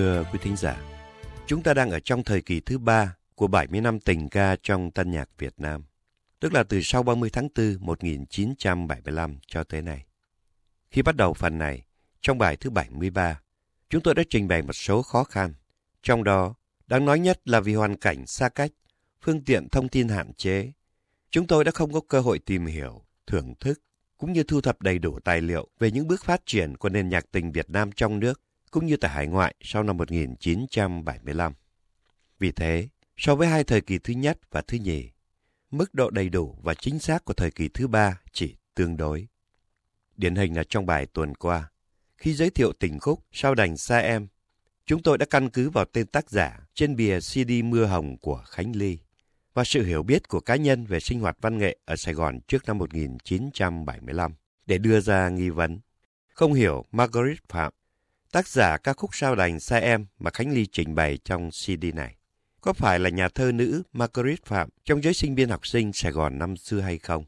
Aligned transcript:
Thưa 0.00 0.24
quý 0.32 0.38
thính 0.42 0.56
giả, 0.56 0.82
chúng 1.46 1.62
ta 1.62 1.74
đang 1.74 1.90
ở 1.90 2.00
trong 2.00 2.24
thời 2.24 2.42
kỳ 2.42 2.60
thứ 2.60 2.78
ba 2.78 3.16
của 3.34 3.46
70 3.46 3.80
năm 3.80 4.00
tình 4.00 4.28
ca 4.28 4.56
trong 4.62 4.90
tân 4.90 5.10
nhạc 5.10 5.28
Việt 5.38 5.54
Nam, 5.58 5.84
tức 6.40 6.52
là 6.52 6.62
từ 6.62 6.80
sau 6.82 7.02
30 7.02 7.30
tháng 7.32 7.48
4 7.56 7.76
1975 7.80 9.38
cho 9.46 9.64
tới 9.64 9.82
nay. 9.82 10.04
Khi 10.90 11.02
bắt 11.02 11.16
đầu 11.16 11.34
phần 11.34 11.58
này, 11.58 11.82
trong 12.20 12.38
bài 12.38 12.56
thứ 12.56 12.70
73, 12.70 13.40
chúng 13.90 14.02
tôi 14.02 14.14
đã 14.14 14.22
trình 14.30 14.48
bày 14.48 14.62
một 14.62 14.72
số 14.72 15.02
khó 15.02 15.24
khăn, 15.24 15.54
trong 16.02 16.24
đó 16.24 16.54
đáng 16.86 17.04
nói 17.04 17.18
nhất 17.18 17.40
là 17.44 17.60
vì 17.60 17.74
hoàn 17.74 17.96
cảnh 17.96 18.26
xa 18.26 18.48
cách, 18.48 18.70
phương 19.22 19.44
tiện 19.44 19.68
thông 19.68 19.88
tin 19.88 20.08
hạn 20.08 20.32
chế. 20.32 20.72
Chúng 21.30 21.46
tôi 21.46 21.64
đã 21.64 21.70
không 21.70 21.92
có 21.92 22.00
cơ 22.08 22.20
hội 22.20 22.38
tìm 22.38 22.66
hiểu, 22.66 23.04
thưởng 23.26 23.54
thức, 23.60 23.80
cũng 24.18 24.32
như 24.32 24.42
thu 24.42 24.60
thập 24.60 24.82
đầy 24.82 24.98
đủ 24.98 25.20
tài 25.24 25.40
liệu 25.40 25.68
về 25.78 25.90
những 25.90 26.08
bước 26.08 26.24
phát 26.24 26.42
triển 26.46 26.76
của 26.76 26.88
nền 26.88 27.08
nhạc 27.08 27.32
tình 27.32 27.52
Việt 27.52 27.70
Nam 27.70 27.92
trong 27.92 28.20
nước 28.20 28.40
cũng 28.70 28.86
như 28.86 28.96
tại 28.96 29.10
hải 29.10 29.26
ngoại 29.26 29.54
sau 29.60 29.82
năm 29.82 29.96
1975. 29.96 31.52
Vì 32.38 32.52
thế, 32.52 32.88
so 33.16 33.34
với 33.34 33.48
hai 33.48 33.64
thời 33.64 33.80
kỳ 33.80 33.98
thứ 33.98 34.14
nhất 34.14 34.38
và 34.50 34.60
thứ 34.60 34.78
nhì, 34.78 35.10
mức 35.70 35.94
độ 35.94 36.10
đầy 36.10 36.28
đủ 36.28 36.58
và 36.62 36.74
chính 36.74 36.98
xác 36.98 37.24
của 37.24 37.34
thời 37.34 37.50
kỳ 37.50 37.68
thứ 37.68 37.88
ba 37.88 38.20
chỉ 38.32 38.56
tương 38.74 38.96
đối. 38.96 39.28
Điển 40.16 40.34
hình 40.34 40.56
là 40.56 40.64
trong 40.68 40.86
bài 40.86 41.06
tuần 41.06 41.34
qua, 41.34 41.70
khi 42.16 42.34
giới 42.34 42.50
thiệu 42.50 42.72
tình 42.72 42.98
khúc 42.98 43.24
Sao 43.32 43.54
đành 43.54 43.76
xa 43.76 43.98
em, 43.98 44.28
chúng 44.86 45.02
tôi 45.02 45.18
đã 45.18 45.26
căn 45.30 45.50
cứ 45.50 45.70
vào 45.70 45.84
tên 45.84 46.06
tác 46.06 46.30
giả 46.30 46.66
trên 46.74 46.96
bìa 46.96 47.20
CD 47.20 47.50
Mưa 47.64 47.84
Hồng 47.84 48.16
của 48.18 48.42
Khánh 48.46 48.76
Ly 48.76 48.98
và 49.54 49.64
sự 49.64 49.84
hiểu 49.84 50.02
biết 50.02 50.28
của 50.28 50.40
cá 50.40 50.56
nhân 50.56 50.86
về 50.86 51.00
sinh 51.00 51.20
hoạt 51.20 51.36
văn 51.40 51.58
nghệ 51.58 51.78
ở 51.84 51.96
Sài 51.96 52.14
Gòn 52.14 52.40
trước 52.48 52.66
năm 52.66 52.78
1975 52.78 54.34
để 54.66 54.78
đưa 54.78 55.00
ra 55.00 55.28
nghi 55.28 55.50
vấn. 55.50 55.80
Không 56.28 56.52
hiểu 56.52 56.84
Margaret 56.92 57.38
Phạm 57.48 57.72
tác 58.32 58.48
giả 58.48 58.76
ca 58.76 58.92
khúc 58.92 59.10
sao 59.12 59.34
đành 59.34 59.60
xa 59.60 59.76
em 59.76 60.06
mà 60.18 60.30
Khánh 60.30 60.52
Ly 60.52 60.66
trình 60.66 60.94
bày 60.94 61.18
trong 61.24 61.50
CD 61.50 61.84
này. 61.94 62.16
Có 62.60 62.72
phải 62.72 62.98
là 62.98 63.10
nhà 63.10 63.28
thơ 63.28 63.52
nữ 63.52 63.82
Margaret 63.92 64.44
Phạm 64.44 64.68
trong 64.84 65.02
giới 65.02 65.14
sinh 65.14 65.34
viên 65.34 65.48
học 65.48 65.66
sinh 65.66 65.92
Sài 65.92 66.12
Gòn 66.12 66.38
năm 66.38 66.56
xưa 66.56 66.80
hay 66.80 66.98
không? 66.98 67.24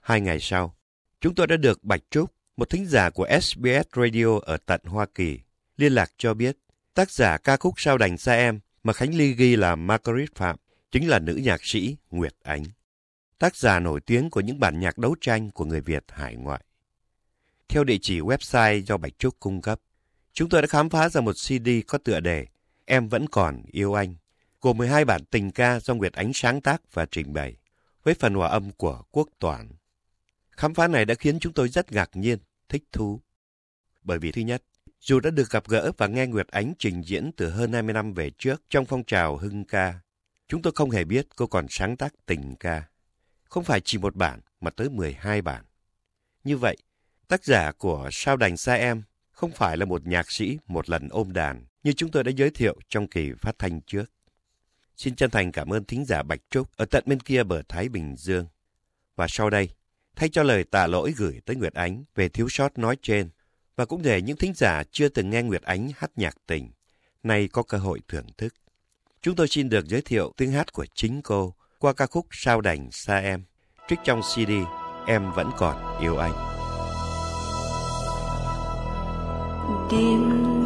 Hai 0.00 0.20
ngày 0.20 0.40
sau, 0.40 0.74
chúng 1.20 1.34
tôi 1.34 1.46
đã 1.46 1.56
được 1.56 1.84
Bạch 1.84 2.02
Trúc, 2.10 2.34
một 2.56 2.70
thính 2.70 2.86
giả 2.86 3.10
của 3.10 3.28
SBS 3.40 3.86
Radio 3.96 4.38
ở 4.42 4.56
tận 4.56 4.80
Hoa 4.84 5.06
Kỳ, 5.14 5.40
liên 5.76 5.92
lạc 5.92 6.12
cho 6.16 6.34
biết 6.34 6.56
tác 6.94 7.10
giả 7.10 7.38
ca 7.38 7.56
khúc 7.56 7.74
sao 7.76 7.98
đành 7.98 8.18
xa 8.18 8.32
em 8.32 8.60
mà 8.82 8.92
Khánh 8.92 9.14
Ly 9.14 9.32
ghi 9.32 9.56
là 9.56 9.76
Margaret 9.76 10.34
Phạm 10.34 10.56
chính 10.92 11.08
là 11.08 11.18
nữ 11.18 11.34
nhạc 11.34 11.60
sĩ 11.64 11.96
Nguyệt 12.10 12.34
Ánh, 12.42 12.64
tác 13.38 13.56
giả 13.56 13.80
nổi 13.80 14.00
tiếng 14.00 14.30
của 14.30 14.40
những 14.40 14.60
bản 14.60 14.80
nhạc 14.80 14.98
đấu 14.98 15.14
tranh 15.20 15.50
của 15.50 15.64
người 15.64 15.80
Việt 15.80 16.04
hải 16.08 16.36
ngoại. 16.36 16.64
Theo 17.68 17.84
địa 17.84 17.98
chỉ 18.02 18.20
website 18.20 18.80
do 18.80 18.96
Bạch 18.96 19.18
Trúc 19.18 19.40
cung 19.40 19.62
cấp, 19.62 19.80
Chúng 20.40 20.48
tôi 20.48 20.62
đã 20.62 20.66
khám 20.66 20.88
phá 20.88 21.08
ra 21.08 21.20
một 21.20 21.32
CD 21.32 21.68
có 21.86 21.98
tựa 21.98 22.20
đề 22.20 22.46
Em 22.84 23.08
vẫn 23.08 23.28
còn 23.28 23.62
yêu 23.72 23.94
anh, 23.94 24.16
gồm 24.60 24.78
12 24.78 25.04
bản 25.04 25.24
tình 25.24 25.50
ca 25.50 25.80
do 25.80 25.94
Nguyệt 25.94 26.12
Ánh 26.12 26.30
sáng 26.34 26.60
tác 26.60 26.94
và 26.94 27.06
trình 27.10 27.32
bày, 27.32 27.56
với 28.04 28.14
phần 28.14 28.34
hòa 28.34 28.48
âm 28.48 28.70
của 28.70 29.02
Quốc 29.10 29.28
Toản. 29.38 29.68
Khám 30.50 30.74
phá 30.74 30.88
này 30.88 31.04
đã 31.04 31.14
khiến 31.14 31.38
chúng 31.40 31.52
tôi 31.52 31.68
rất 31.68 31.92
ngạc 31.92 32.10
nhiên, 32.14 32.38
thích 32.68 32.84
thú. 32.92 33.20
Bởi 34.02 34.18
vì 34.18 34.32
thứ 34.32 34.42
nhất, 34.42 34.62
dù 35.00 35.20
đã 35.20 35.30
được 35.30 35.50
gặp 35.50 35.68
gỡ 35.68 35.92
và 35.96 36.06
nghe 36.06 36.26
Nguyệt 36.26 36.48
Ánh 36.48 36.72
trình 36.78 37.02
diễn 37.02 37.30
từ 37.36 37.50
hơn 37.50 37.72
20 37.72 37.94
năm 37.94 38.14
về 38.14 38.30
trước 38.38 38.62
trong 38.70 38.84
phong 38.84 39.04
trào 39.04 39.36
hưng 39.36 39.64
ca, 39.64 40.00
chúng 40.48 40.62
tôi 40.62 40.72
không 40.76 40.90
hề 40.90 41.04
biết 41.04 41.26
cô 41.36 41.46
còn 41.46 41.66
sáng 41.70 41.96
tác 41.96 42.14
tình 42.26 42.56
ca. 42.60 42.82
Không 43.44 43.64
phải 43.64 43.80
chỉ 43.84 43.98
một 43.98 44.16
bản 44.16 44.40
mà 44.60 44.70
tới 44.70 44.88
12 44.88 45.42
bản. 45.42 45.64
Như 46.44 46.56
vậy, 46.56 46.76
tác 47.28 47.44
giả 47.44 47.72
của 47.72 48.08
Sao 48.12 48.36
đành 48.36 48.56
xa 48.56 48.74
em 48.74 49.02
không 49.40 49.50
phải 49.50 49.76
là 49.76 49.84
một 49.84 50.06
nhạc 50.06 50.30
sĩ 50.30 50.58
một 50.66 50.90
lần 50.90 51.08
ôm 51.08 51.32
đàn 51.32 51.64
như 51.82 51.92
chúng 51.92 52.10
tôi 52.10 52.24
đã 52.24 52.32
giới 52.36 52.50
thiệu 52.50 52.76
trong 52.88 53.06
kỳ 53.06 53.32
phát 53.40 53.58
thanh 53.58 53.80
trước. 53.80 54.04
Xin 54.96 55.14
chân 55.14 55.30
thành 55.30 55.52
cảm 55.52 55.72
ơn 55.72 55.84
thính 55.84 56.04
giả 56.04 56.22
Bạch 56.22 56.40
Trúc 56.50 56.76
ở 56.76 56.84
tận 56.84 57.04
bên 57.06 57.20
kia 57.20 57.42
bờ 57.42 57.62
Thái 57.68 57.88
Bình 57.88 58.16
Dương. 58.16 58.46
Và 59.16 59.26
sau 59.28 59.50
đây, 59.50 59.68
thay 60.16 60.28
cho 60.28 60.42
lời 60.42 60.64
tạ 60.64 60.86
lỗi 60.86 61.14
gửi 61.16 61.40
tới 61.46 61.56
Nguyệt 61.56 61.74
Ánh 61.74 62.04
về 62.14 62.28
thiếu 62.28 62.48
sót 62.48 62.78
nói 62.78 62.96
trên, 63.02 63.30
và 63.76 63.84
cũng 63.84 64.02
để 64.02 64.22
những 64.22 64.36
thính 64.36 64.52
giả 64.54 64.82
chưa 64.90 65.08
từng 65.08 65.30
nghe 65.30 65.42
Nguyệt 65.42 65.62
Ánh 65.62 65.90
hát 65.96 66.10
nhạc 66.16 66.36
tình, 66.46 66.70
nay 67.22 67.48
có 67.48 67.62
cơ 67.62 67.78
hội 67.78 68.00
thưởng 68.08 68.26
thức. 68.38 68.54
Chúng 69.22 69.36
tôi 69.36 69.48
xin 69.48 69.68
được 69.68 69.86
giới 69.86 70.02
thiệu 70.02 70.32
tiếng 70.36 70.52
hát 70.52 70.72
của 70.72 70.86
chính 70.94 71.22
cô 71.22 71.54
qua 71.78 71.92
ca 71.92 72.06
khúc 72.06 72.26
Sao 72.30 72.60
đành 72.60 72.90
xa 72.90 73.18
em, 73.18 73.44
trích 73.88 73.98
trong 74.04 74.20
CD 74.34 74.50
Em 75.06 75.32
vẫn 75.32 75.50
còn 75.58 76.00
yêu 76.00 76.16
anh. 76.16 76.49
Đêm 79.90 80.59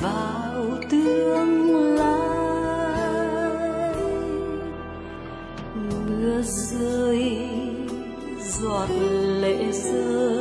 vào 0.00 0.66
tương 0.90 1.94
lai. 1.94 2.20
Mưa 5.74 6.42
rơi 6.42 7.38
giọt 8.40 8.88
lệ 9.40 9.72
rơi 9.72 10.39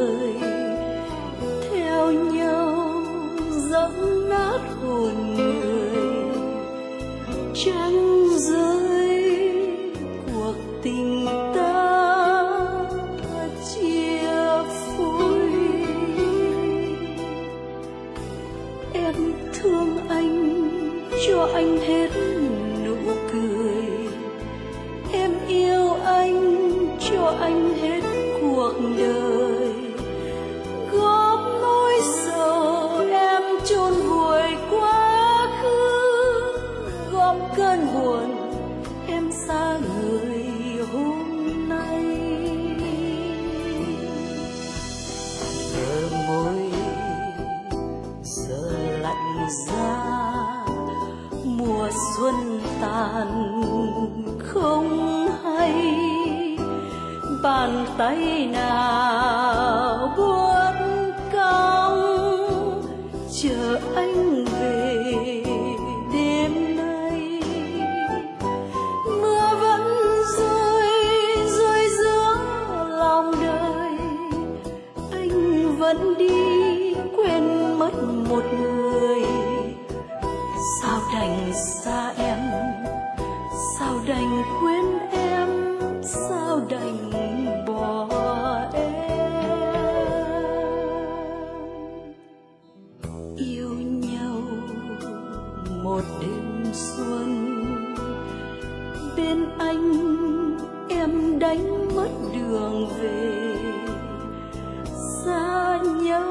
xa 105.70 105.78
nhau 105.78 106.26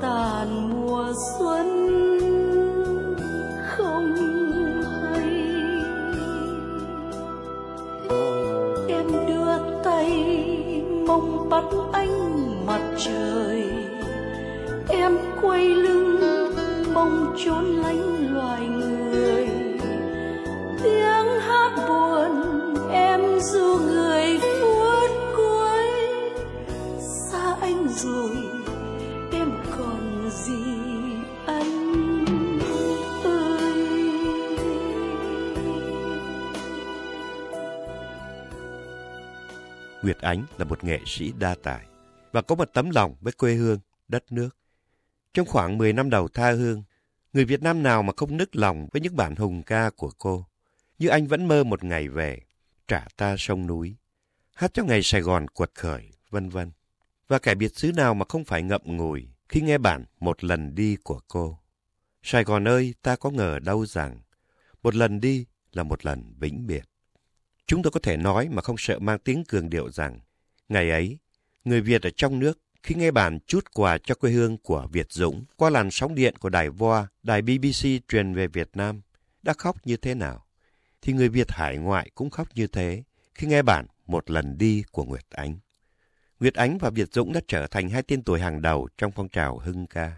tàn 0.00 0.70
mùa 0.70 1.12
xuân 1.38 1.66
không 3.68 4.14
hay. 5.02 5.30
Em 8.88 9.06
đưa 9.28 9.80
tay 9.84 10.10
mong 11.06 11.48
bắt 11.50 11.64
anh 11.92 12.66
mặt 12.66 12.80
trời, 12.98 13.68
em 14.88 15.18
quay 15.42 15.64
lưng 15.64 16.20
mong 16.94 17.34
trốn 17.44 17.64
lánh 17.64 18.09
Nguyệt 40.02 40.18
Ánh 40.18 40.44
là 40.58 40.64
một 40.64 40.84
nghệ 40.84 41.00
sĩ 41.06 41.32
đa 41.38 41.54
tài 41.62 41.86
và 42.32 42.42
có 42.42 42.54
một 42.54 42.70
tấm 42.72 42.90
lòng 42.90 43.14
với 43.20 43.32
quê 43.32 43.54
hương, 43.54 43.78
đất 44.08 44.32
nước. 44.32 44.56
Trong 45.34 45.46
khoảng 45.46 45.78
10 45.78 45.92
năm 45.92 46.10
đầu 46.10 46.28
tha 46.28 46.52
hương, 46.52 46.82
người 47.32 47.44
Việt 47.44 47.62
Nam 47.62 47.82
nào 47.82 48.02
mà 48.02 48.12
không 48.16 48.36
nức 48.36 48.56
lòng 48.56 48.88
với 48.92 49.00
những 49.02 49.16
bản 49.16 49.36
hùng 49.36 49.62
ca 49.62 49.90
của 49.90 50.10
cô. 50.18 50.46
Như 50.98 51.08
anh 51.08 51.26
vẫn 51.26 51.48
mơ 51.48 51.64
một 51.64 51.84
ngày 51.84 52.08
về, 52.08 52.40
trả 52.88 53.06
ta 53.16 53.36
sông 53.38 53.66
núi, 53.66 53.96
hát 54.54 54.74
cho 54.74 54.84
ngày 54.84 55.00
Sài 55.02 55.20
Gòn 55.20 55.48
quật 55.48 55.70
khởi, 55.74 56.10
vân 56.30 56.48
vân. 56.48 56.70
Và 57.28 57.38
kẻ 57.38 57.54
biệt 57.54 57.76
xứ 57.76 57.92
nào 57.92 58.14
mà 58.14 58.24
không 58.28 58.44
phải 58.44 58.62
ngậm 58.62 58.80
ngùi 58.84 59.28
khi 59.48 59.60
nghe 59.60 59.78
bản 59.78 60.04
Một 60.20 60.44
lần 60.44 60.74
đi 60.74 60.96
của 60.96 61.20
cô. 61.28 61.58
Sài 62.22 62.44
Gòn 62.44 62.68
ơi, 62.68 62.94
ta 63.02 63.16
có 63.16 63.30
ngờ 63.30 63.58
đâu 63.58 63.86
rằng, 63.86 64.20
một 64.82 64.94
lần 64.94 65.20
đi 65.20 65.46
là 65.72 65.82
một 65.82 66.06
lần 66.06 66.34
vĩnh 66.38 66.66
biệt. 66.66 66.89
Chúng 67.70 67.82
tôi 67.82 67.90
có 67.90 68.00
thể 68.02 68.16
nói 68.16 68.48
mà 68.48 68.62
không 68.62 68.76
sợ 68.78 68.98
mang 68.98 69.18
tiếng 69.18 69.44
cường 69.44 69.70
điệu 69.70 69.90
rằng, 69.90 70.20
ngày 70.68 70.90
ấy, 70.90 71.18
người 71.64 71.80
Việt 71.80 72.02
ở 72.02 72.10
trong 72.16 72.38
nước 72.38 72.58
khi 72.82 72.94
nghe 72.94 73.10
bản 73.10 73.38
chút 73.46 73.64
quà 73.74 73.98
cho 73.98 74.14
quê 74.14 74.30
hương 74.30 74.58
của 74.58 74.88
Việt 74.92 75.06
Dũng 75.10 75.44
qua 75.56 75.70
làn 75.70 75.90
sóng 75.90 76.14
điện 76.14 76.36
của 76.36 76.48
đài 76.48 76.70
VOA, 76.70 77.06
đài 77.22 77.42
BBC 77.42 77.88
truyền 78.08 78.34
về 78.34 78.46
Việt 78.46 78.70
Nam, 78.74 79.00
đã 79.42 79.52
khóc 79.58 79.86
như 79.86 79.96
thế 79.96 80.14
nào, 80.14 80.46
thì 81.02 81.12
người 81.12 81.28
Việt 81.28 81.52
hải 81.52 81.76
ngoại 81.76 82.10
cũng 82.14 82.30
khóc 82.30 82.48
như 82.54 82.66
thế 82.66 83.02
khi 83.34 83.46
nghe 83.46 83.62
bản 83.62 83.86
Một 84.06 84.30
lần 84.30 84.58
đi 84.58 84.84
của 84.92 85.04
Nguyệt 85.04 85.26
Ánh. 85.30 85.58
Nguyệt 86.40 86.54
Ánh 86.54 86.78
và 86.78 86.90
Việt 86.90 87.12
Dũng 87.12 87.32
đã 87.32 87.40
trở 87.48 87.66
thành 87.66 87.88
hai 87.88 88.02
tên 88.02 88.22
tuổi 88.22 88.40
hàng 88.40 88.62
đầu 88.62 88.88
trong 88.98 89.12
phong 89.12 89.28
trào 89.28 89.58
hưng 89.58 89.86
ca. 89.86 90.12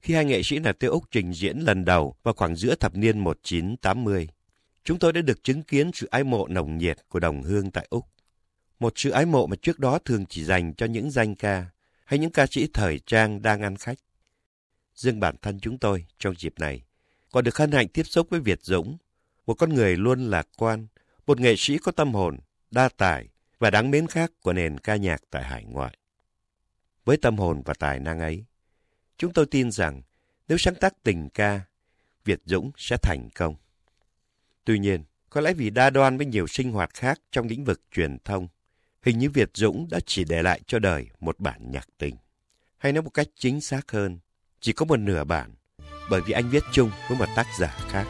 Khi 0.00 0.14
hai 0.14 0.24
nghệ 0.24 0.42
sĩ 0.42 0.58
là 0.58 0.72
Tiêu 0.72 0.90
Úc 0.90 1.04
trình 1.10 1.32
diễn 1.32 1.58
lần 1.58 1.84
đầu 1.84 2.16
vào 2.22 2.34
khoảng 2.34 2.56
giữa 2.56 2.74
thập 2.74 2.96
niên 2.96 3.18
1980, 3.18 4.28
chúng 4.84 4.98
tôi 4.98 5.12
đã 5.12 5.20
được 5.20 5.44
chứng 5.44 5.62
kiến 5.62 5.90
sự 5.94 6.06
ái 6.10 6.24
mộ 6.24 6.48
nồng 6.48 6.78
nhiệt 6.78 6.98
của 7.08 7.20
đồng 7.20 7.42
hương 7.42 7.70
tại 7.70 7.86
Úc. 7.90 8.04
Một 8.78 8.92
sự 8.96 9.10
ái 9.10 9.26
mộ 9.26 9.46
mà 9.46 9.56
trước 9.62 9.78
đó 9.78 9.98
thường 9.98 10.26
chỉ 10.26 10.44
dành 10.44 10.74
cho 10.74 10.86
những 10.86 11.10
danh 11.10 11.34
ca 11.34 11.66
hay 12.04 12.18
những 12.18 12.30
ca 12.30 12.46
sĩ 12.46 12.68
thời 12.74 12.98
trang 13.06 13.42
đang 13.42 13.62
ăn 13.62 13.76
khách. 13.76 13.98
Riêng 14.94 15.20
bản 15.20 15.36
thân 15.42 15.60
chúng 15.60 15.78
tôi 15.78 16.04
trong 16.18 16.34
dịp 16.38 16.54
này 16.58 16.82
còn 17.32 17.44
được 17.44 17.56
hân 17.56 17.72
hạnh 17.72 17.88
tiếp 17.88 18.02
xúc 18.02 18.26
với 18.30 18.40
Việt 18.40 18.58
Dũng, 18.62 18.96
một 19.46 19.54
con 19.54 19.74
người 19.74 19.96
luôn 19.96 20.30
lạc 20.30 20.48
quan, 20.56 20.86
một 21.26 21.40
nghệ 21.40 21.54
sĩ 21.58 21.78
có 21.78 21.92
tâm 21.92 22.14
hồn, 22.14 22.38
đa 22.70 22.88
tài 22.96 23.28
và 23.58 23.70
đáng 23.70 23.90
mến 23.90 24.06
khác 24.06 24.32
của 24.42 24.52
nền 24.52 24.78
ca 24.78 24.96
nhạc 24.96 25.22
tại 25.30 25.44
hải 25.44 25.64
ngoại. 25.64 25.98
Với 27.04 27.16
tâm 27.16 27.38
hồn 27.38 27.62
và 27.64 27.74
tài 27.74 27.98
năng 27.98 28.20
ấy, 28.20 28.44
chúng 29.18 29.32
tôi 29.32 29.46
tin 29.46 29.70
rằng 29.70 30.02
nếu 30.48 30.58
sáng 30.58 30.74
tác 30.74 31.02
tình 31.02 31.28
ca, 31.30 31.60
Việt 32.24 32.40
Dũng 32.44 32.70
sẽ 32.76 32.96
thành 33.02 33.28
công. 33.34 33.56
Tuy 34.68 34.78
nhiên, 34.78 35.04
có 35.30 35.40
lẽ 35.40 35.54
vì 35.54 35.70
đa 35.70 35.90
đoan 35.90 36.16
với 36.16 36.26
nhiều 36.26 36.46
sinh 36.46 36.72
hoạt 36.72 36.94
khác 36.94 37.20
trong 37.32 37.48
lĩnh 37.48 37.64
vực 37.64 37.80
truyền 37.92 38.18
thông, 38.24 38.48
hình 39.02 39.18
như 39.18 39.30
Việt 39.30 39.50
Dũng 39.54 39.88
đã 39.90 40.00
chỉ 40.06 40.24
để 40.24 40.42
lại 40.42 40.60
cho 40.66 40.78
đời 40.78 41.06
một 41.20 41.40
bản 41.40 41.70
nhạc 41.70 41.88
tình. 41.98 42.16
Hay 42.78 42.92
nói 42.92 43.02
một 43.02 43.10
cách 43.10 43.26
chính 43.36 43.60
xác 43.60 43.90
hơn, 43.90 44.18
chỉ 44.60 44.72
có 44.72 44.86
một 44.86 44.96
nửa 44.96 45.24
bản, 45.24 45.50
bởi 46.10 46.20
vì 46.20 46.32
anh 46.32 46.50
viết 46.50 46.62
chung 46.72 46.90
với 47.08 47.18
một 47.18 47.26
tác 47.36 47.46
giả 47.58 47.76
khác. 47.88 48.04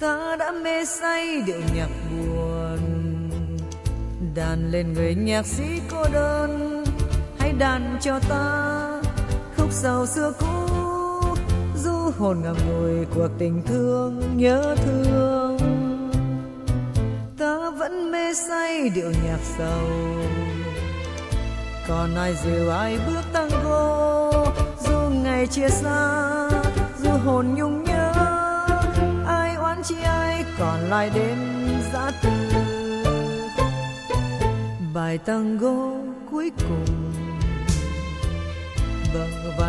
ta 0.00 0.36
đã 0.38 0.52
mê 0.64 0.84
say 0.84 1.42
điệu 1.46 1.60
nhạc 1.74 1.90
buồn 2.10 2.78
đàn 4.34 4.70
lên 4.70 4.92
người 4.92 5.14
nhạc 5.14 5.46
sĩ 5.46 5.80
cô 5.90 6.04
đơn 6.12 6.84
hãy 7.38 7.52
đàn 7.52 7.98
cho 8.00 8.20
ta 8.28 8.93
sầu 9.74 10.06
xưa 10.06 10.32
cũ 10.40 10.46
du 11.76 12.10
hồn 12.18 12.40
ngậm 12.42 12.56
ngùi 12.68 13.06
cuộc 13.14 13.28
tình 13.38 13.62
thương 13.66 14.36
nhớ 14.36 14.76
thương. 14.84 15.58
Ta 17.38 17.70
vẫn 17.70 18.12
mê 18.12 18.34
say 18.34 18.88
điệu 18.88 19.10
nhạc 19.24 19.38
sầu. 19.58 19.88
Còn 21.88 22.14
ai 22.14 22.34
dìu 22.44 22.70
ai 22.70 22.98
bước 23.06 23.22
tango 23.32 24.32
dù 24.86 24.98
ngày 25.22 25.46
chia 25.46 25.68
xa, 25.68 26.48
dù 27.02 27.10
hồn 27.24 27.46
nhung 27.54 27.84
nhớ. 27.84 28.12
Ai 29.26 29.54
oán 29.54 29.82
chi 29.82 29.96
ai 30.04 30.44
còn 30.58 30.80
lại 30.80 31.10
đêm 31.14 31.38
giã 31.92 32.10
từ 32.22 32.30
bài 34.94 35.18
tango 35.18 35.90
cuối 36.30 36.50
cùng 36.68 37.03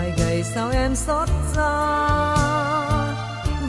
vài 0.05 0.13
ngày 0.17 0.27
gầy 0.27 0.43
sao 0.43 0.71
em 0.71 0.95
xót 0.95 1.29
xa. 1.55 2.35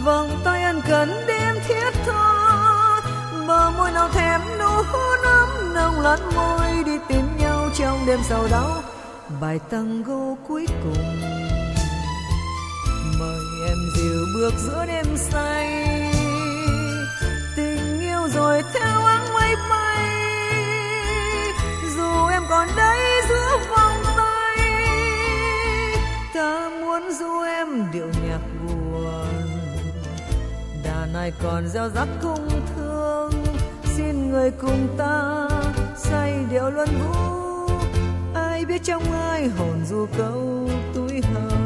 Vòng 0.04 0.40
tay 0.44 0.62
ân 0.62 0.80
cần 0.88 1.24
đêm 1.26 1.54
thiết 1.68 1.90
tha, 2.06 3.00
bờ 3.48 3.70
môi 3.70 3.92
nào 3.92 4.08
thèm 4.08 4.40
nụ 4.58 4.82
hôn 4.88 5.18
ấm 5.24 5.74
nồng 5.74 6.00
lẫn 6.00 6.20
môi 6.34 6.84
đi 6.84 6.98
tìm 7.08 7.36
nhau 7.38 7.68
trong 7.78 8.06
đêm 8.06 8.20
sầu 8.28 8.48
đau 8.50 8.82
bài 9.40 9.60
tango 9.70 10.34
cuối 10.48 10.66
cùng, 10.82 11.20
mời 13.18 13.68
em 13.68 13.78
dìu 13.96 14.26
bước 14.34 14.52
giữa 14.58 14.84
đêm 14.86 15.06
say. 15.16 15.84
Tình 17.56 18.00
yêu 18.00 18.28
rồi 18.34 18.62
theo 18.74 19.04
áng 19.04 19.34
mây 19.34 19.54
bay, 19.70 20.06
dù 21.96 22.26
em 22.26 22.42
còn 22.48 22.68
đây 22.76 23.05
Ngài 31.26 31.32
còn 31.42 31.68
gieo 31.68 31.88
rắc 31.88 32.08
cung 32.22 32.48
thương. 32.74 33.32
Xin 33.84 34.30
người 34.30 34.50
cùng 34.50 34.88
ta 34.98 35.48
say 35.96 36.44
điệu 36.50 36.70
luân 36.70 36.88
vũ 36.88 37.74
ai 38.34 38.64
biết 38.64 38.82
trong 38.84 39.12
ai 39.12 39.48
hồn 39.48 39.84
du 39.86 40.06
câu 40.18 40.68
túi 40.94 41.20
hờn 41.22 41.65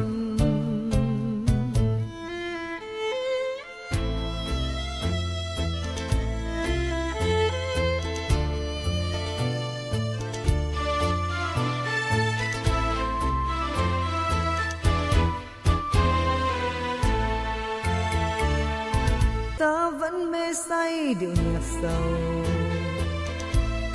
say 21.10 21.16
điệu 21.20 21.30
nhạc 21.30 21.60
sầu. 21.82 22.02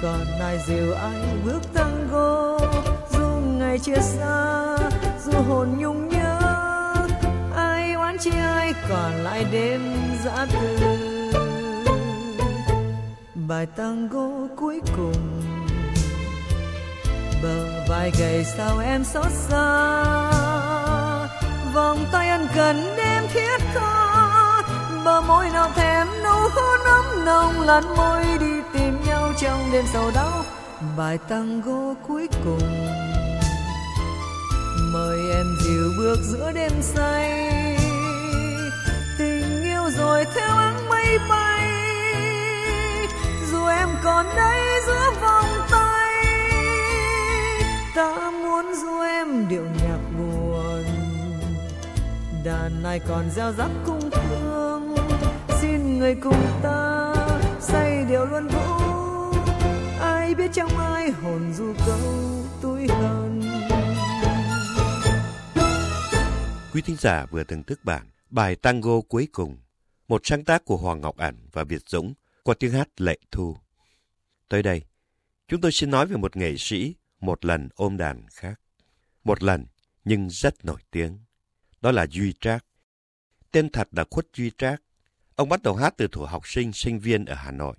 Còn 0.02 0.26
ai 0.40 0.60
dìu 0.68 0.94
ai 0.94 1.22
bước 1.46 1.60
tango, 1.74 2.60
dù 3.12 3.28
ngày 3.60 3.80
chia 3.80 4.00
xa, 4.02 4.78
dù 5.26 5.32
hồn 5.48 5.70
nhung 5.78 6.10
nhớ, 6.10 6.40
ai 7.56 7.94
oán 7.94 8.18
chi 8.18 8.32
ai 8.40 8.74
còn 8.90 9.12
lại 9.12 9.46
đêm 9.52 9.82
giã 10.24 10.48
từ. 10.54 10.78
Bài 13.48 13.66
tango 13.66 14.30
cuối 14.56 14.82
cùng, 14.98 15.42
bờ 17.44 17.86
vai 17.90 18.12
gầy 18.20 18.46
sao 18.58 18.80
em 18.80 19.04
xót 19.04 19.32
xa. 19.32 19.94
Vòng 21.74 22.06
tay 22.12 22.30
ân 22.30 22.48
cần 22.56 22.96
đêm 22.98 23.24
thiết 23.34 23.62
tha, 23.74 24.62
bờ 25.06 25.22
môi 25.22 25.50
nào 25.50 25.70
thèm 25.76 26.08
nụ 26.24 26.55
hôn 27.66 27.74
lăn 27.74 27.96
môi 27.98 28.24
đi 28.40 28.62
tìm 28.74 28.98
nhau 29.08 29.34
trong 29.42 29.60
đêm 29.72 29.86
sầu 29.94 30.12
đau 30.16 30.44
bài 30.98 31.18
tango 31.30 31.94
cuối 32.08 32.28
cùng. 32.44 32.88
Mời 34.94 35.20
em 35.34 35.46
dịu 35.64 35.92
bước 35.98 36.18
giữa 36.22 36.52
đêm 36.56 36.72
say. 36.82 37.50
Tình 39.18 39.64
yêu 39.64 39.90
rồi 39.98 40.26
theo 40.36 40.50
áng 40.50 40.90
mây 40.90 41.20
bay. 41.30 41.70
Dù 43.52 43.66
em 43.66 43.90
còn 44.04 44.26
đây 44.36 44.82
giữa 44.88 45.12
vòng 45.22 45.50
tay, 45.72 46.24
ta 47.96 48.32
muốn 48.32 48.74
du 48.76 49.02
em 49.02 49.48
điệu 49.48 49.64
nhạc 49.64 50.00
buồn. 50.18 50.84
Đàn 52.44 52.84
này 52.84 53.00
còn 53.08 53.30
gieo 53.36 53.52
rắc 53.58 53.70
cung 53.86 54.10
thương, 54.12 54.96
xin 55.62 56.00
người 56.00 56.16
cùng 56.24 56.46
ta 56.64 57.15
say 57.76 58.06
điệu 58.10 58.26
luôn 58.26 58.48
vũ 58.48 58.62
ai 60.00 60.36
biết 60.36 60.52
trong 60.54 60.78
ai 60.78 61.12
hồn 61.12 61.54
du 61.54 61.74
câu 61.86 62.46
túi 62.62 62.88
hờn 62.88 63.42
Quý 66.74 66.82
thính 66.82 66.96
giả 67.00 67.26
vừa 67.26 67.44
thưởng 67.44 67.64
thức 67.64 67.80
bản 67.84 68.10
bài 68.30 68.56
tango 68.56 69.02
cuối 69.02 69.28
cùng, 69.32 69.58
một 70.08 70.22
sáng 70.24 70.44
tác 70.44 70.66
của 70.66 70.78
Hoàng 70.78 71.02
Ngọc 71.02 71.18
ảnh 71.18 71.48
và 71.52 71.64
Việt 71.64 71.82
Dũng 71.86 72.14
qua 72.44 72.56
tiếng 72.60 72.72
hát 72.72 73.02
Lệ 73.02 73.18
Thu. 73.32 73.58
Tới 74.50 74.64
đây, 74.64 74.82
chúng 75.48 75.62
tôi 75.62 75.72
xin 75.72 75.92
nói 75.92 76.06
về 76.06 76.18
một 76.18 76.38
nghệ 76.38 76.56
sĩ 76.58 76.96
một 77.22 77.46
lần 77.46 77.70
ôm 77.76 77.98
đàn 77.98 78.26
khác. 78.30 78.60
Một 79.24 79.44
lần, 79.44 79.66
nhưng 80.06 80.30
rất 80.30 80.66
nổi 80.66 80.80
tiếng. 80.92 81.20
Đó 81.82 81.92
là 81.92 82.08
Duy 82.08 82.34
Trác. 82.40 82.66
Tên 83.52 83.70
thật 83.70 83.88
là 83.92 84.06
Khuất 84.12 84.26
Duy 84.34 84.52
Trác. 84.58 84.82
Ông 85.36 85.50
bắt 85.50 85.64
đầu 85.64 85.76
hát 85.76 85.94
từ 85.98 86.08
thủ 86.08 86.26
học 86.26 86.48
sinh, 86.48 86.74
sinh 86.74 87.00
viên 87.00 87.26
ở 87.26 87.36
Hà 87.36 87.52
Nội. 87.52 87.76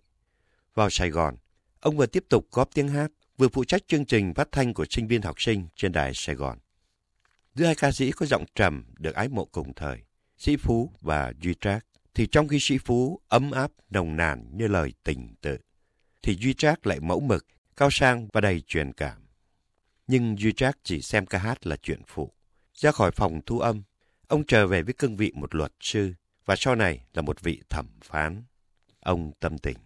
Vào 0.75 0.90
Sài 0.90 1.10
Gòn, 1.10 1.36
ông 1.80 1.96
vừa 1.96 2.06
tiếp 2.06 2.25
tục 2.28 2.48
góp 2.50 2.75
tiếng 2.75 2.88
hát, 2.88 3.10
vừa 3.38 3.48
phụ 3.48 3.64
trách 3.64 3.88
chương 3.88 4.04
trình 4.04 4.34
phát 4.34 4.48
thanh 4.52 4.75
của 4.75 4.86
sinh 4.90 5.06
viên 5.06 5.22
học 5.22 5.40
sinh 5.40 5.68
trên 5.76 5.92
đài 5.92 6.12
Sài 6.14 6.34
Gòn. 6.34 6.58
Giữa 7.54 7.66
hai 7.66 7.75
ca 7.75 7.92
sĩ 7.92 8.10
có 8.10 8.26
giọng 8.26 8.44
trầm 8.54 8.84
được 8.98 9.14
ái 9.14 9.28
mộ 9.28 9.44
cùng 9.44 9.75
thời, 9.75 9.98
Sĩ 10.38 10.56
Phú 10.56 10.92
và 11.00 11.32
Duy 11.40 11.54
Trác, 11.60 11.86
thì 12.14 12.26
trong 12.26 12.48
khi 12.48 12.58
Sĩ 12.60 12.78
Phú 12.78 13.20
ấm 13.28 13.50
áp, 13.50 13.72
nồng 13.90 14.16
nàn 14.16 14.50
như 14.52 14.68
lời 14.68 14.92
tình 15.04 15.34
tự, 15.40 15.58
thì 16.22 16.36
Duy 16.40 16.54
Trác 16.54 16.86
lại 16.86 17.00
mẫu 17.00 17.20
mực, 17.20 17.46
cao 17.76 17.88
sang 17.90 18.28
và 18.32 18.40
đầy 18.40 18.60
truyền 18.66 18.92
cảm. 18.92 19.26
Nhưng 20.06 20.38
Duy 20.38 20.52
Trác 20.52 20.78
chỉ 20.82 21.02
xem 21.02 21.26
ca 21.26 21.38
hát 21.38 21.66
là 21.66 21.76
chuyện 21.76 22.02
phụ. 22.06 22.32
Ra 22.75 22.92
khỏi 22.92 23.10
phòng 23.10 23.40
thu 23.46 23.58
âm, 23.58 23.82
ông 24.28 24.44
trở 24.46 24.66
về 24.66 24.82
với 24.82 24.94
cương 24.94 25.16
vị 25.16 25.32
một 25.34 25.54
luật 25.54 25.72
sư 25.80 26.12
và 26.46 26.56
sau 26.58 26.74
này 26.74 27.00
là 27.14 27.22
một 27.22 27.40
vị 27.40 27.62
thẩm 27.68 27.86
phán. 28.04 28.42
Ông 29.00 29.32
tâm 29.40 29.58
tình. 29.58 29.76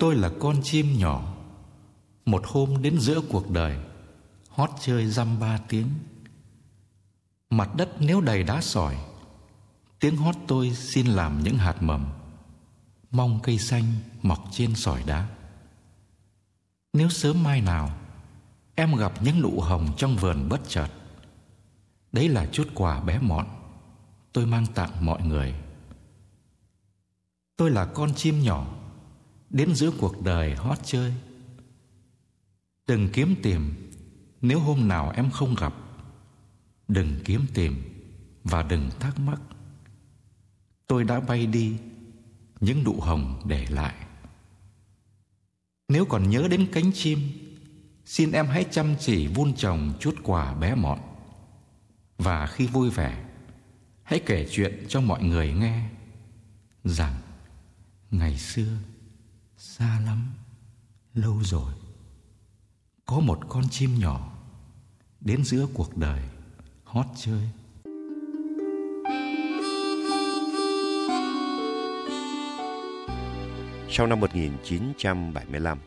Tôi 0.00 0.14
là 0.14 0.30
con 0.40 0.56
chim 0.62 0.98
nhỏ 0.98 1.34
Một 2.24 2.42
hôm 2.46 2.82
đến 2.82 3.00
giữa 3.00 3.20
cuộc 3.28 3.50
đời, 3.50 3.78
Hót 4.48 4.70
chơi 4.80 5.06
dăm 5.06 5.40
ba 5.40 5.60
tiếng 5.68 5.88
Mặt 7.50 7.70
đất 7.76 7.88
nếu 8.00 8.20
đầy 8.20 8.42
đá 8.42 8.60
sỏi, 8.60 8.96
Tiếng 10.00 10.16
hót 10.16 10.34
tôi 10.46 10.74
xin 10.74 11.06
làm 11.06 11.42
những 11.42 11.56
hạt 11.56 11.82
mầm 11.82 12.12
Mong 13.10 13.40
cây 13.42 13.58
xanh 13.58 13.84
mọc 14.22 14.44
trên 14.50 14.74
sỏi 14.74 15.02
đá 15.06 15.28
Nếu 16.92 17.08
sớm 17.08 17.42
mai 17.42 17.60
nào 17.60 18.01
Em 18.74 18.96
gặp 18.96 19.12
những 19.22 19.40
nụ 19.42 19.60
hồng 19.60 19.88
trong 19.96 20.16
vườn 20.16 20.48
bất 20.48 20.60
chợt. 20.68 20.88
Đấy 22.12 22.28
là 22.28 22.46
chút 22.52 22.68
quà 22.74 23.00
bé 23.00 23.18
mọn. 23.18 23.46
Tôi 24.32 24.46
mang 24.46 24.66
tặng 24.74 24.90
mọi 25.00 25.22
người. 25.22 25.54
Tôi 27.56 27.70
là 27.70 27.84
con 27.84 28.14
chim 28.14 28.42
nhỏ, 28.42 28.66
đến 29.50 29.74
giữa 29.74 29.90
cuộc 30.00 30.22
đời 30.22 30.54
hót 30.54 30.78
chơi. 30.84 31.14
Đừng 32.86 33.08
kiếm 33.12 33.34
tìm, 33.42 33.90
nếu 34.40 34.60
hôm 34.60 34.88
nào 34.88 35.12
em 35.16 35.30
không 35.30 35.54
gặp, 35.54 35.74
đừng 36.88 37.20
kiếm 37.24 37.46
tìm 37.54 37.82
và 38.44 38.62
đừng 38.62 38.90
thắc 39.00 39.18
mắc. 39.18 39.40
Tôi 40.86 41.04
đã 41.04 41.20
bay 41.20 41.46
đi, 41.46 41.76
những 42.60 42.84
nụ 42.84 43.00
hồng 43.00 43.42
để 43.44 43.66
lại. 43.70 43.94
Nếu 45.88 46.04
còn 46.04 46.30
nhớ 46.30 46.48
đến 46.50 46.68
cánh 46.72 46.92
chim 46.92 47.18
xin 48.04 48.32
em 48.32 48.46
hãy 48.46 48.64
chăm 48.70 48.94
chỉ 49.00 49.26
vun 49.26 49.54
trồng 49.54 49.92
chút 50.00 50.14
quà 50.22 50.54
bé 50.54 50.74
mọn. 50.74 50.98
Và 52.18 52.46
khi 52.46 52.66
vui 52.66 52.90
vẻ 52.90 53.24
hãy 54.02 54.20
kể 54.26 54.48
chuyện 54.50 54.84
cho 54.88 55.00
mọi 55.00 55.22
người 55.22 55.52
nghe 55.52 55.88
rằng 56.84 57.14
ngày 58.10 58.38
xưa 58.38 58.76
xa 59.56 60.00
lắm 60.06 60.34
lâu 61.14 61.40
rồi 61.42 61.72
có 63.06 63.20
một 63.20 63.40
con 63.48 63.68
chim 63.68 63.98
nhỏ 63.98 64.32
đến 65.20 65.44
giữa 65.44 65.66
cuộc 65.74 65.96
đời 65.96 66.22
hót 66.84 67.06
chơi. 67.16 67.48
Sau 73.90 74.06
năm 74.06 74.20
1975, 74.20 75.78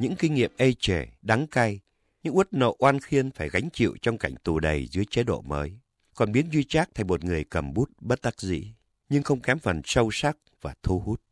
những 0.00 0.16
kinh 0.16 0.34
nghiệm 0.34 0.50
ê 0.56 0.72
chề, 0.72 1.06
đắng 1.22 1.46
cay, 1.46 1.80
những 2.22 2.36
uất 2.36 2.52
nộ 2.52 2.76
oan 2.78 3.00
khiên 3.00 3.30
phải 3.30 3.50
gánh 3.50 3.68
chịu 3.72 3.96
trong 4.02 4.18
cảnh 4.18 4.34
tù 4.44 4.60
đầy 4.60 4.88
dưới 4.90 5.04
chế 5.04 5.22
độ 5.22 5.40
mới, 5.40 5.78
còn 6.14 6.32
biến 6.32 6.46
Duy 6.52 6.64
Trác 6.64 6.94
thành 6.94 7.06
một 7.06 7.24
người 7.24 7.44
cầm 7.44 7.74
bút 7.74 7.90
bất 8.00 8.22
đắc 8.22 8.40
dĩ, 8.40 8.72
nhưng 9.08 9.22
không 9.22 9.40
kém 9.40 9.58
phần 9.58 9.82
sâu 9.84 10.10
sắc 10.12 10.36
và 10.60 10.74
thu 10.82 11.00
hút. 11.00 11.22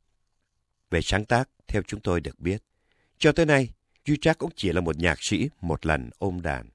Về 0.91 1.01
sáng 1.03 1.25
tác, 1.25 1.49
theo 1.69 1.83
chúng 1.83 2.01
tôi 2.01 2.21
được 2.21 2.41
biết, 2.41 2.63
cho 3.19 3.33
tới 3.33 3.47
nay, 3.47 3.71
Duy 4.05 4.17
Trác 4.17 4.39
cũng 4.39 4.51
chỉ 4.57 4.73
là 4.73 4.81
một 4.81 4.99
nhạc 4.99 5.23
sĩ 5.23 5.49
một 5.61 5.87
lần 5.87 6.11
ôm 6.19 6.41
đàn. 6.43 6.69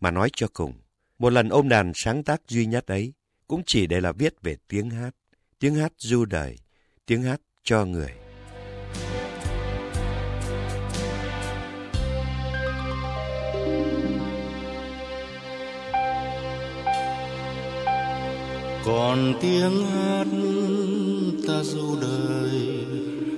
Mà 0.00 0.10
nói 0.10 0.30
cho 0.32 0.48
cùng, 0.52 0.72
một 1.18 1.30
lần 1.30 1.48
ôm 1.48 1.68
đàn 1.68 1.92
sáng 1.94 2.22
tác 2.22 2.42
duy 2.48 2.66
nhất 2.66 2.86
ấy 2.86 3.12
cũng 3.46 3.62
chỉ 3.66 3.86
để 3.86 4.00
là 4.00 4.12
viết 4.12 4.42
về 4.42 4.56
tiếng 4.68 4.90
hát, 4.90 5.10
tiếng 5.58 5.74
hát 5.74 5.92
du 5.96 6.24
đời, 6.24 6.58
tiếng 7.06 7.22
hát 7.22 7.40
cho 7.62 7.84
người. 7.84 8.23
Còn 18.84 19.34
tiếng 19.40 19.86
hát 19.86 20.26
ta 21.46 21.62
du 21.62 21.96
đời, 22.00 22.84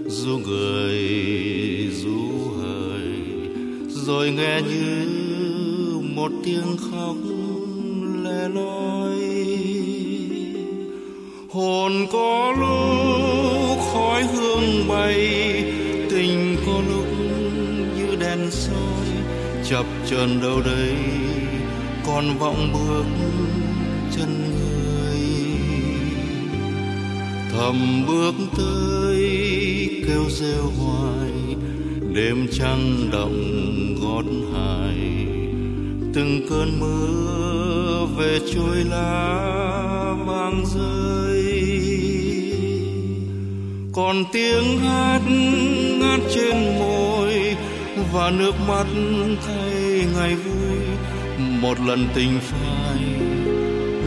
du 0.06 0.38
người, 0.38 0.98
du 1.92 2.50
hời. 2.60 3.08
Rồi 3.88 4.30
nghe 4.30 4.60
như 4.62 5.06
một 6.02 6.32
tiếng 6.44 6.76
khóc 6.90 7.16
lẻ 8.24 8.48
loi. 8.48 9.20
Hồn 11.50 12.06
có 12.12 12.54
lúc 12.58 13.78
khói 13.92 14.22
hương 14.22 14.88
bay, 14.88 15.24
tình 16.10 16.56
có 16.66 16.80
lúc 16.88 17.06
như 17.96 18.16
đèn 18.20 18.50
soi. 18.50 19.06
Chập 19.70 19.86
chờn 20.10 20.40
đâu 20.42 20.60
đây 20.64 20.94
còn 22.06 22.38
vọng 22.38 22.70
bước 22.72 23.04
thầm 27.56 28.06
bước 28.06 28.34
tới, 28.56 29.20
kêu 30.08 30.24
rêu 30.30 30.70
hoài. 30.78 31.30
Đêm 32.14 32.46
trăng 32.52 33.08
động 33.12 33.94
gót 34.00 34.24
hài, 34.52 34.96
từng 36.14 36.46
cơn 36.50 36.80
mưa 36.80 38.06
về 38.16 38.38
trôi 38.54 38.76
lá 38.76 40.14
vang 40.26 40.64
rơi. 40.74 41.44
Còn 43.92 44.24
tiếng 44.32 44.78
hát 44.78 45.20
ngát 46.00 46.20
trên 46.34 46.78
môi, 46.78 47.56
và 48.12 48.30
nước 48.30 48.52
mắt 48.68 48.86
thay 49.46 50.06
ngày 50.16 50.34
vui. 50.34 50.78
Một 51.60 51.80
lần 51.86 52.08
tình 52.14 52.38
phai 52.40 52.98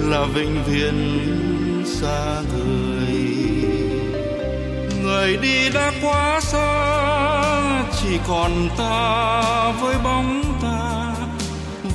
là 0.09 0.25
vĩnh 0.35 0.63
viễn 0.67 1.19
xa 1.85 2.41
người 2.53 2.88
người 5.19 5.37
đi 5.37 5.69
đã 5.69 5.91
quá 6.01 6.39
xa, 6.41 7.83
chỉ 8.01 8.19
còn 8.27 8.69
ta 8.77 9.71
với 9.81 9.95
bóng 10.03 10.43
ta. 10.61 11.13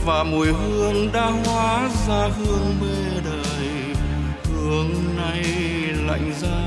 Và 0.04 0.25
mùi 0.25 0.47
hương 0.47 1.12
đã 1.12 1.31
hóa 1.45 1.88
ra 2.09 2.28
hương 2.38 2.75
mê 2.81 3.21
đời, 3.25 3.69
hương 4.45 5.16
này 5.16 5.45
lạnh 6.07 6.33
giá. 6.40 6.61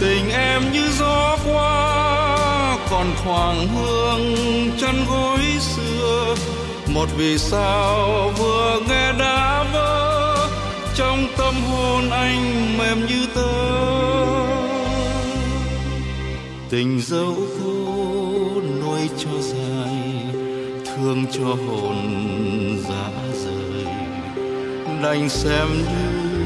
Tình 0.00 0.30
em 0.30 0.72
như 0.72 0.90
gió 0.98 1.36
qua, 1.52 1.96
còn 2.90 3.06
thoảng 3.24 3.68
hương 3.68 4.34
chân 4.80 5.04
gối 5.10 5.40
xưa. 5.60 6.34
Một 6.86 7.08
vì 7.16 7.38
sao 7.38 8.32
vừa 8.38 8.80
nghe 8.88 9.12
đã 9.18 9.63
tâm 12.04 12.10
anh 12.10 12.78
mềm 12.78 13.06
như 13.06 13.26
tơ. 13.34 13.42
Tình 16.70 17.00
dấu 17.00 17.34
khô 17.34 18.60
nuôi 18.80 19.08
cho 19.18 19.30
dài, 19.40 20.24
thương 20.84 21.26
cho 21.32 21.44
hồn 21.44 22.78
dã 22.88 23.10
rời. 23.44 23.84
Đành 25.02 25.28
xem 25.28 25.68
như 25.68 26.44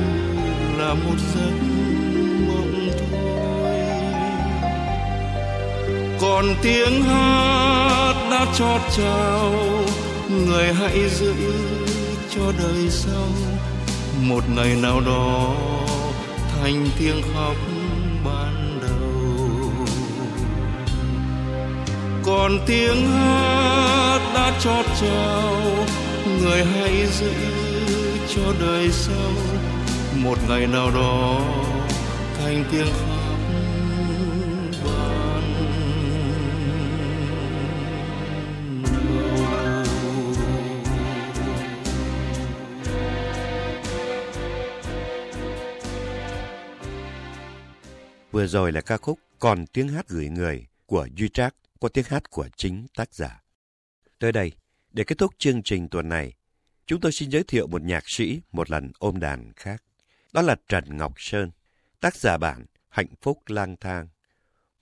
là 0.78 0.94
một 0.94 1.16
giấc 1.34 1.52
mộng 2.48 2.90
thôi. 2.98 3.80
Còn 6.20 6.44
tiếng 6.62 7.02
hát 7.02 8.14
đã 8.30 8.46
chót 8.58 8.80
chào 8.96 9.54
người 10.46 10.72
hãy 10.72 11.08
giữ 11.08 11.34
cho 12.30 12.52
đời 12.58 12.90
sau 12.90 13.57
một 14.22 14.44
ngày 14.56 14.76
nào 14.82 15.00
đó, 15.00 15.54
thành 16.52 16.88
tiếng 16.98 17.22
khóc 17.34 17.56
ban 18.24 18.80
đầu. 18.82 19.70
Còn 22.24 22.58
tiếng 22.66 23.10
hát 23.10 24.20
đã 24.34 24.52
chót 24.60 24.86
trao 25.00 25.52
người 26.40 26.64
hãy 26.64 27.06
giữ 27.06 27.32
cho 28.34 28.52
đời 28.60 28.88
sau. 28.92 29.32
Một 30.16 30.38
ngày 30.48 30.66
nào 30.66 30.90
đó, 30.90 31.40
thành 32.38 32.64
tiếng 32.72 32.86
khóc 32.86 33.07
Vừa 48.38 48.46
rồi 48.46 48.72
là 48.72 48.80
ca 48.80 48.96
khúc 48.96 49.18
Còn 49.38 49.66
tiếng 49.66 49.88
hát 49.88 50.08
gửi 50.08 50.28
người 50.28 50.66
của 50.86 51.08
Duy 51.16 51.28
Trác 51.28 51.54
qua 51.78 51.90
tiếng 51.94 52.04
hát 52.08 52.30
của 52.30 52.48
chính 52.56 52.86
tác 52.96 53.14
giả. 53.14 53.42
Tới 54.18 54.32
đây, 54.32 54.52
để 54.90 55.04
kết 55.04 55.18
thúc 55.18 55.34
chương 55.38 55.62
trình 55.62 55.88
tuần 55.88 56.08
này, 56.08 56.34
chúng 56.86 57.00
tôi 57.00 57.12
xin 57.12 57.30
giới 57.30 57.42
thiệu 57.42 57.66
một 57.66 57.82
nhạc 57.82 58.08
sĩ 58.08 58.40
một 58.52 58.70
lần 58.70 58.92
ôm 58.98 59.20
đàn 59.20 59.52
khác. 59.52 59.82
Đó 60.32 60.42
là 60.42 60.56
Trần 60.68 60.96
Ngọc 60.96 61.12
Sơn, 61.16 61.50
tác 62.00 62.16
giả 62.16 62.36
bản 62.38 62.66
Hạnh 62.88 63.06
phúc 63.20 63.42
lang 63.46 63.76
thang. 63.80 64.08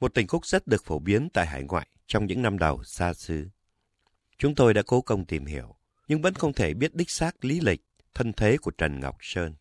Một 0.01 0.15
tình 0.15 0.27
khúc 0.27 0.47
rất 0.47 0.67
được 0.67 0.85
phổ 0.85 0.99
biến 0.99 1.29
tại 1.33 1.47
hải 1.47 1.63
ngoại 1.63 1.87
trong 2.07 2.27
những 2.27 2.43
năm 2.43 2.59
đầu 2.59 2.85
xa 2.85 3.15
xứ. 3.15 3.49
Chúng 4.39 4.55
tôi 4.55 4.75
đã 4.75 4.83
cố 4.87 5.01
công 5.01 5.25
tìm 5.25 5.47
hiểu, 5.47 5.77
nhưng 6.09 6.23
vẫn 6.23 6.35
không 6.35 6.53
thể 6.53 6.75
biết 6.75 6.95
đích 6.95 7.11
xác 7.11 7.45
lý 7.45 7.61
lịch, 7.61 7.81
thân 8.15 8.33
thế 8.33 8.57
của 8.57 8.71
Trần 8.71 9.01
Ngọc 9.01 9.17
Sơn. 9.21 9.55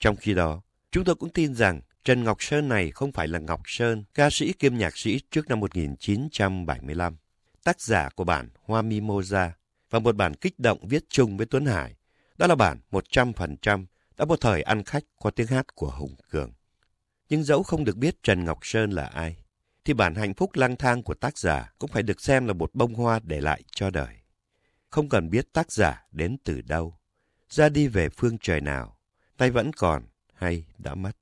Trong 0.00 0.16
khi 0.16 0.34
đó, 0.34 0.62
chúng 0.90 1.04
tôi 1.04 1.14
cũng 1.14 1.32
tin 1.32 1.54
rằng 1.54 1.80
Trần 2.04 2.24
Ngọc 2.24 2.42
Sơn 2.42 2.68
này 2.68 2.90
không 2.90 3.12
phải 3.12 3.28
là 3.28 3.38
Ngọc 3.38 3.60
Sơn, 3.64 4.04
ca 4.14 4.30
sĩ 4.30 4.52
kiêm 4.52 4.76
nhạc 4.76 4.96
sĩ 4.96 5.20
trước 5.30 5.48
năm 5.48 5.60
1975, 5.60 7.16
tác 7.64 7.80
giả 7.80 8.08
của 8.14 8.24
bản 8.24 8.48
Hoa 8.64 8.82
Mimosa 8.82 9.52
và 9.90 9.98
một 9.98 10.16
bản 10.16 10.34
kích 10.34 10.58
động 10.58 10.88
viết 10.88 11.04
chung 11.08 11.36
với 11.36 11.46
Tuấn 11.46 11.66
Hải. 11.66 11.96
Đó 12.38 12.46
là 12.46 12.54
bản 12.54 12.78
100% 12.90 13.86
đã 14.16 14.24
một 14.24 14.40
thời 14.40 14.62
ăn 14.62 14.84
khách 14.84 15.04
qua 15.16 15.30
tiếng 15.36 15.46
hát 15.46 15.74
của 15.74 15.90
Hùng 15.90 16.14
Cường. 16.30 16.52
Nhưng 17.28 17.44
dẫu 17.44 17.62
không 17.62 17.84
được 17.84 17.96
biết 17.96 18.22
Trần 18.22 18.44
Ngọc 18.44 18.58
Sơn 18.62 18.90
là 18.90 19.06
ai, 19.06 19.36
thì 19.84 19.92
bản 19.94 20.14
hạnh 20.14 20.34
phúc 20.34 20.50
lang 20.54 20.76
thang 20.76 21.02
của 21.02 21.14
tác 21.14 21.38
giả 21.38 21.72
cũng 21.78 21.90
phải 21.90 22.02
được 22.02 22.20
xem 22.20 22.46
là 22.46 22.52
một 22.52 22.74
bông 22.74 22.94
hoa 22.94 23.20
để 23.22 23.40
lại 23.40 23.62
cho 23.72 23.90
đời. 23.90 24.16
Không 24.90 25.08
cần 25.08 25.30
biết 25.30 25.52
tác 25.52 25.72
giả 25.72 26.04
đến 26.12 26.36
từ 26.44 26.60
đâu, 26.60 26.98
ra 27.48 27.68
đi 27.68 27.86
về 27.86 28.08
phương 28.08 28.38
trời 28.38 28.60
nào, 28.60 28.96
tay 29.36 29.50
vẫn 29.50 29.72
còn 29.72 30.02
hay 30.34 30.64
đã 30.78 30.94
mất. 30.94 31.12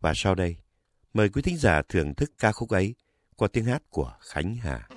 Và 0.00 0.12
sau 0.16 0.34
đây, 0.34 0.56
mời 1.14 1.28
quý 1.28 1.42
thính 1.42 1.56
giả 1.56 1.82
thưởng 1.88 2.14
thức 2.14 2.32
ca 2.38 2.52
khúc 2.52 2.68
ấy 2.68 2.94
qua 3.36 3.48
tiếng 3.52 3.64
hát 3.64 3.82
của 3.90 4.12
Khánh 4.20 4.56
Hà. 4.56 4.88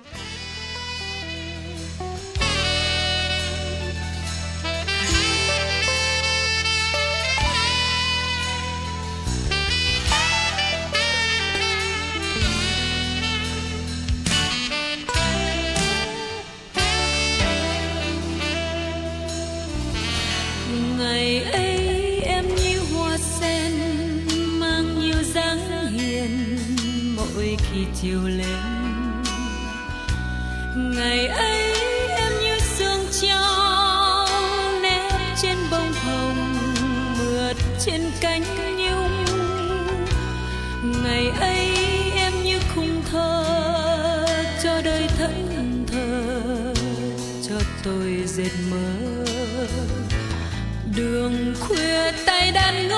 Chiều 28.02 28.20
lên. 28.24 28.58
Ngày 30.76 31.26
ấy 31.26 31.74
em 32.08 32.32
như 32.42 32.58
sương 32.58 33.06
trao 33.20 34.26
nếp 34.82 35.12
trên 35.42 35.56
bông 35.70 35.92
hồng, 35.92 36.54
mượt 37.18 37.56
trên 37.86 38.00
cánh 38.20 38.42
nhung. 38.76 39.24
Ngày 41.04 41.28
ấy 41.40 41.70
em 42.16 42.32
như 42.44 42.58
khung 42.74 43.02
thơ 43.10 43.44
cho 44.62 44.82
đời 44.84 45.08
thẫn 45.18 45.84
thờ, 45.92 46.74
cho 47.48 47.56
tôi 47.84 48.22
dệt 48.26 48.52
mơ 48.70 49.24
đường 50.96 51.54
khuya 51.60 52.12
tay 52.26 52.52
đan 52.52 52.88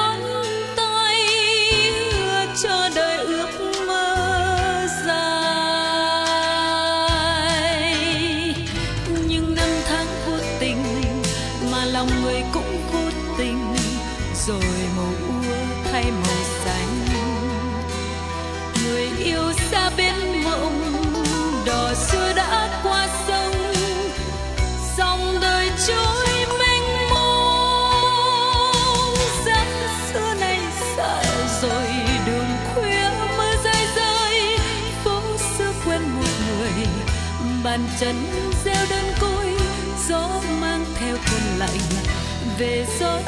về 42.58 42.84
gió 43.00 43.18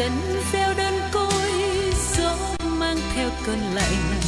chân 0.00 0.12
gieo 0.52 0.74
đơn 0.76 0.94
côi, 1.12 1.50
gió 2.16 2.34
mang 2.62 2.96
theo 3.14 3.28
cơn 3.46 3.58
lạnh, 3.74 4.20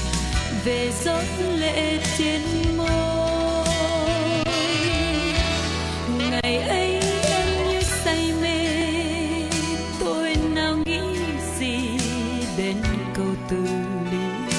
về 0.65 0.93
gió 1.05 1.23
lệ 1.59 1.99
trên 2.19 2.41
môi. 2.77 3.67
Ngày 6.31 6.59
ấy 6.59 7.01
em 7.23 7.47
như 7.69 7.81
say 7.83 8.33
mê, 8.43 8.67
tôi 10.01 10.37
nào 10.55 10.77
nghĩ 10.85 11.01
gì 11.59 11.79
đến 12.57 12.77
câu 13.15 13.35
từ 13.49 13.57
ly 14.11 14.53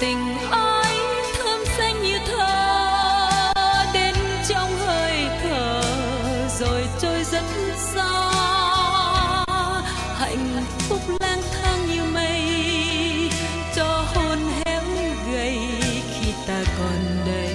tình 0.00 0.18
ai 0.50 0.96
thơm 1.38 1.60
xanh 1.78 2.02
như 2.02 2.18
thơ, 2.26 3.52
đến 3.94 4.14
trong 4.48 4.70
hơi 4.78 5.26
thở, 5.42 5.82
rồi 6.58 6.84
trôi 7.02 7.24
rất 7.24 7.44
xa 7.94 8.23
phúc 10.88 11.00
lang 11.20 11.42
thang 11.52 11.86
như 11.86 12.04
mây, 12.04 12.40
cho 13.76 14.04
hôn 14.14 14.38
héo 14.64 14.82
gầy 15.32 15.58
khi 16.14 16.32
ta 16.46 16.64
còn 16.78 17.24
đây. 17.26 17.54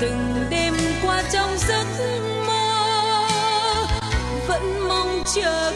Từng 0.00 0.46
đêm 0.50 0.74
qua 1.02 1.22
trong 1.32 1.50
giấc 1.68 1.86
mơ, 2.46 3.26
vẫn 4.46 4.88
mong 4.88 5.22
chờ 5.34 5.72